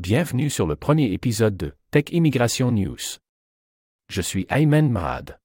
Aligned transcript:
Bienvenue 0.00 0.48
sur 0.48 0.66
le 0.66 0.76
premier 0.76 1.12
épisode 1.12 1.58
de 1.58 1.74
Tech 1.90 2.04
Immigration 2.10 2.72
News. 2.72 3.18
Je 4.08 4.22
suis 4.22 4.46
Ayman 4.48 4.90
Mrad. 4.90 5.38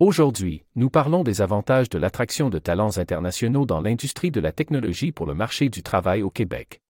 Aujourd'hui, 0.00 0.64
nous 0.74 0.90
parlons 0.90 1.22
des 1.22 1.40
avantages 1.40 1.88
de 1.88 1.98
l'attraction 1.98 2.50
de 2.50 2.58
talents 2.58 2.98
internationaux 2.98 3.64
dans 3.64 3.80
l'industrie 3.80 4.32
de 4.32 4.40
la 4.40 4.50
technologie 4.50 5.12
pour 5.12 5.26
le 5.26 5.34
marché 5.34 5.68
du 5.68 5.84
travail 5.84 6.22
au 6.22 6.30
Québec. 6.30 6.82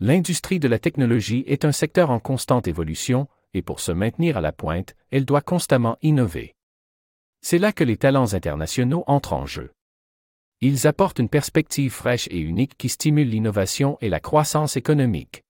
L'industrie 0.00 0.58
de 0.58 0.68
la 0.68 0.78
technologie 0.78 1.44
est 1.48 1.66
un 1.66 1.72
secteur 1.72 2.08
en 2.08 2.18
constante 2.18 2.66
évolution, 2.66 3.28
et 3.52 3.60
pour 3.60 3.80
se 3.80 3.92
maintenir 3.92 4.38
à 4.38 4.40
la 4.40 4.52
pointe, 4.52 4.96
elle 5.10 5.26
doit 5.26 5.42
constamment 5.42 5.98
innover. 6.00 6.54
C'est 7.42 7.58
là 7.58 7.74
que 7.74 7.84
les 7.84 7.98
talents 7.98 8.32
internationaux 8.32 9.04
entrent 9.06 9.34
en 9.34 9.44
jeu. 9.44 9.70
Ils 10.66 10.86
apportent 10.86 11.18
une 11.18 11.28
perspective 11.28 11.92
fraîche 11.92 12.26
et 12.30 12.38
unique 12.38 12.78
qui 12.78 12.88
stimule 12.88 13.28
l'innovation 13.28 13.98
et 14.00 14.08
la 14.08 14.18
croissance 14.18 14.78
économique. 14.78 15.44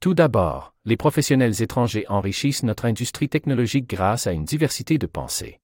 Tout 0.00 0.14
d'abord, 0.14 0.74
les 0.86 0.96
professionnels 0.96 1.60
étrangers 1.60 2.06
enrichissent 2.08 2.62
notre 2.62 2.86
industrie 2.86 3.28
technologique 3.28 3.86
grâce 3.86 4.26
à 4.26 4.32
une 4.32 4.46
diversité 4.46 4.96
de 4.96 5.04
pensées. 5.04 5.60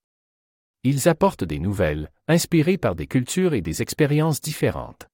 Ils 0.84 1.08
apportent 1.08 1.44
des 1.44 1.58
nouvelles, 1.58 2.12
inspirées 2.28 2.76
par 2.76 2.94
des 2.94 3.06
cultures 3.06 3.54
et 3.54 3.62
des 3.62 3.80
expériences 3.80 4.42
différentes. 4.42 5.08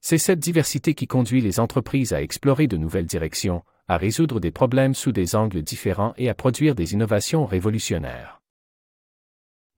C'est 0.00 0.18
cette 0.18 0.40
diversité 0.40 0.94
qui 0.94 1.06
conduit 1.06 1.40
les 1.40 1.60
entreprises 1.60 2.12
à 2.12 2.22
explorer 2.22 2.66
de 2.66 2.76
nouvelles 2.76 3.06
directions, 3.06 3.62
à 3.86 3.98
résoudre 3.98 4.40
des 4.40 4.50
problèmes 4.50 4.94
sous 4.94 5.12
des 5.12 5.36
angles 5.36 5.62
différents 5.62 6.12
et 6.16 6.28
à 6.28 6.34
produire 6.34 6.74
des 6.74 6.92
innovations 6.92 7.46
révolutionnaires. 7.46 8.42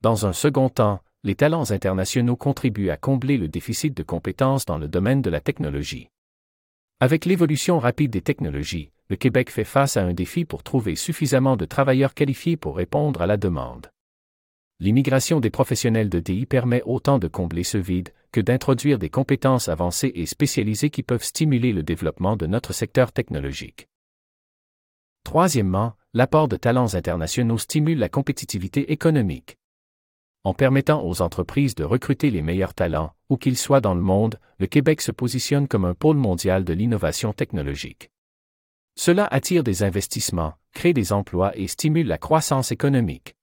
Dans 0.00 0.24
un 0.24 0.32
second 0.32 0.70
temps, 0.70 1.02
les 1.24 1.34
talents 1.34 1.70
internationaux 1.72 2.36
contribuent 2.36 2.90
à 2.90 2.96
combler 2.96 3.38
le 3.38 3.48
déficit 3.48 3.96
de 3.96 4.02
compétences 4.04 4.64
dans 4.64 4.78
le 4.78 4.86
domaine 4.86 5.20
de 5.20 5.30
la 5.30 5.40
technologie. 5.40 6.10
Avec 7.00 7.24
l'évolution 7.24 7.78
rapide 7.78 8.12
des 8.12 8.22
technologies, 8.22 8.92
le 9.08 9.16
Québec 9.16 9.50
fait 9.50 9.64
face 9.64 9.96
à 9.96 10.04
un 10.04 10.14
défi 10.14 10.44
pour 10.44 10.62
trouver 10.62 10.94
suffisamment 10.94 11.56
de 11.56 11.64
travailleurs 11.64 12.14
qualifiés 12.14 12.56
pour 12.56 12.76
répondre 12.76 13.20
à 13.20 13.26
la 13.26 13.36
demande. 13.36 13.90
L'immigration 14.80 15.40
des 15.40 15.50
professionnels 15.50 16.08
de 16.08 16.20
DI 16.20 16.46
permet 16.46 16.82
autant 16.84 17.18
de 17.18 17.26
combler 17.26 17.64
ce 17.64 17.78
vide 17.78 18.10
que 18.30 18.40
d'introduire 18.40 19.00
des 19.00 19.10
compétences 19.10 19.68
avancées 19.68 20.12
et 20.14 20.26
spécialisées 20.26 20.90
qui 20.90 21.02
peuvent 21.02 21.24
stimuler 21.24 21.72
le 21.72 21.82
développement 21.82 22.36
de 22.36 22.46
notre 22.46 22.72
secteur 22.72 23.10
technologique. 23.10 23.88
Troisièmement, 25.24 25.94
l'apport 26.14 26.46
de 26.46 26.56
talents 26.56 26.94
internationaux 26.94 27.58
stimule 27.58 27.98
la 27.98 28.08
compétitivité 28.08 28.92
économique. 28.92 29.57
En 30.48 30.54
permettant 30.54 31.04
aux 31.04 31.20
entreprises 31.20 31.74
de 31.74 31.84
recruter 31.84 32.30
les 32.30 32.40
meilleurs 32.40 32.72
talents, 32.72 33.12
où 33.28 33.36
qu'ils 33.36 33.58
soient 33.58 33.82
dans 33.82 33.92
le 33.92 34.00
monde, 34.00 34.40
le 34.58 34.66
Québec 34.66 35.02
se 35.02 35.12
positionne 35.12 35.68
comme 35.68 35.84
un 35.84 35.92
pôle 35.92 36.16
mondial 36.16 36.64
de 36.64 36.72
l'innovation 36.72 37.34
technologique. 37.34 38.10
Cela 38.96 39.26
attire 39.26 39.62
des 39.62 39.82
investissements, 39.82 40.54
crée 40.72 40.94
des 40.94 41.12
emplois 41.12 41.54
et 41.54 41.66
stimule 41.66 42.06
la 42.06 42.16
croissance 42.16 42.72
économique. 42.72 43.36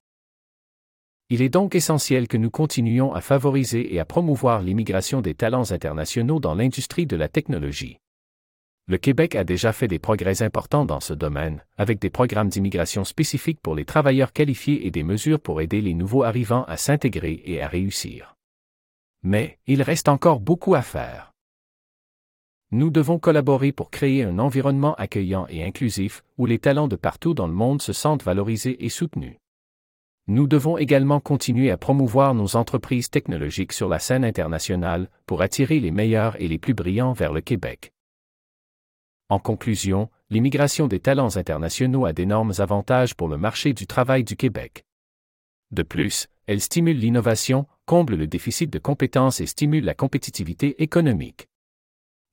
Il 1.30 1.44
est 1.44 1.50
donc 1.50 1.76
essentiel 1.76 2.28
que 2.28 2.38
nous 2.38 2.50
continuions 2.50 3.14
à 3.14 3.22
favoriser 3.22 3.94
et 3.94 4.00
à 4.00 4.06
promouvoir 4.06 4.64
l'immigration 4.64 5.22
des 5.22 5.36
talents 5.36 5.70
internationaux 5.70 6.40
dans 6.40 6.56
l'industrie 6.56 7.06
de 7.06 7.16
la 7.16 7.28
technologie 7.28 8.00
le 8.88 8.98
Québec 9.00 9.36
a 9.36 9.44
déjà 9.44 9.74
fait 9.74 9.88
des 9.88 9.98
progrès 9.98 10.44
importants 10.44 10.86
dans 10.86 11.00
ce 11.00 11.14
domaine, 11.14 11.64
avec 11.76 12.00
des 12.00 12.12
programmes 12.12 12.50
d'immigration 12.50 13.04
spécifiques 13.04 13.60
pour 13.60 13.74
les 13.74 13.86
travailleurs 13.86 14.32
qualifiés 14.32 14.86
et 14.86 14.92
des 14.92 15.04
mesures 15.04 15.40
pour 15.40 15.60
aider 15.60 15.82
les 15.82 15.96
nouveaux 15.96 16.24
arrivants 16.24 16.66
à 16.66 16.78
s'intégrer 16.78 17.42
et 17.46 17.64
à 17.64 17.68
réussir. 17.68 18.36
Mais, 19.24 19.58
il 19.66 19.82
reste 19.82 20.08
encore 20.08 20.40
beaucoup 20.40 20.76
à 20.76 20.84
faire. 20.84 21.32
Nous 22.72 22.92
devons 22.92 23.18
collaborer 23.18 23.72
pour 23.72 23.90
créer 23.90 24.24
un 24.24 24.38
environnement 24.38 24.94
accueillant 24.96 25.48
et 25.50 25.64
inclusif, 25.64 26.24
où 26.38 26.46
les 26.46 26.60
talents 26.60 26.88
de 26.88 26.96
partout 26.96 27.34
dans 27.34 27.48
le 27.48 27.54
monde 27.54 27.82
se 27.82 27.94
sentent 27.94 28.24
valorisés 28.24 28.86
et 28.86 28.90
soutenus. 28.90 29.38
Nous 30.28 30.46
devons 30.46 30.78
également 30.78 31.20
continuer 31.20 31.72
à 31.72 31.78
promouvoir 31.78 32.36
nos 32.36 32.56
entreprises 32.56 33.10
technologiques 33.10 33.74
sur 33.74 33.88
la 33.88 34.00
scène 34.00 34.26
internationale 34.26 35.10
pour 35.26 35.42
attirer 35.42 35.80
les 35.80 35.92
meilleurs 35.92 36.40
et 36.40 36.48
les 36.48 36.58
plus 36.60 36.74
brillants 36.76 37.14
vers 37.14 37.34
le 37.34 37.42
Québec. 37.42 37.95
En 39.30 39.40
conclusion, 39.40 40.10
l'immigration 40.30 40.88
des 40.88 41.00
talents 41.00 41.36
internationaux 41.36 42.06
a 42.06 42.14
d'énormes 42.14 42.54
avantages 42.60 43.16
pour 43.16 43.28
le 43.28 43.38
marché 43.38 43.74
du 43.74 43.88
travail 43.88 44.24
du 44.24 44.36
Québec. 44.36 44.86
De 45.72 45.82
plus, 45.82 46.28
elle 46.46 46.62
stimule 46.62 47.00
l'innovation, 47.00 47.66
comble 47.86 48.16
le 48.16 48.28
déficit 48.28 48.70
de 48.70 48.78
compétences 48.78 49.42
et 49.42 49.48
stimule 49.48 49.84
la 49.84 49.96
compétitivité 49.96 50.84
économique. 50.84 51.48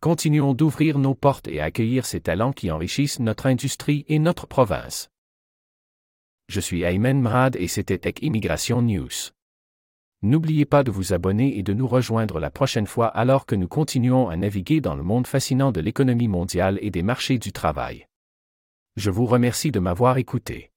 Continuons 0.00 0.52
d'ouvrir 0.52 0.98
nos 0.98 1.14
portes 1.14 1.48
et 1.48 1.60
à 1.60 1.64
accueillir 1.64 2.04
ces 2.04 2.20
talents 2.20 2.52
qui 2.52 2.70
enrichissent 2.70 3.20
notre 3.20 3.46
industrie 3.46 4.04
et 4.08 4.18
notre 4.18 4.46
province. 4.46 5.10
Je 6.48 6.60
suis 6.60 6.82
Ayman 6.82 7.22
Mrad 7.22 7.56
et 7.56 7.68
c'était 7.68 7.98
Tech 7.98 8.16
Immigration 8.20 8.82
News. 8.82 9.30
N'oubliez 10.24 10.64
pas 10.64 10.84
de 10.84 10.90
vous 10.90 11.12
abonner 11.12 11.58
et 11.58 11.62
de 11.62 11.72
nous 11.72 11.86
rejoindre 11.86 12.40
la 12.40 12.50
prochaine 12.50 12.86
fois 12.86 13.08
alors 13.08 13.44
que 13.44 13.54
nous 13.54 13.68
continuons 13.68 14.28
à 14.28 14.36
naviguer 14.36 14.80
dans 14.80 14.94
le 14.94 15.02
monde 15.02 15.26
fascinant 15.26 15.72
de 15.72 15.80
l'économie 15.80 16.28
mondiale 16.28 16.78
et 16.80 16.90
des 16.90 17.02
marchés 17.02 17.38
du 17.38 17.52
travail. 17.52 18.06
Je 18.96 19.10
vous 19.10 19.26
remercie 19.26 19.72
de 19.72 19.80
m'avoir 19.80 20.18
écouté. 20.18 20.71